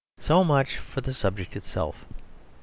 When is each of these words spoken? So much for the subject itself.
So 0.17 0.43
much 0.43 0.77
for 0.77 1.01
the 1.01 1.13
subject 1.13 1.55
itself. 1.55 2.05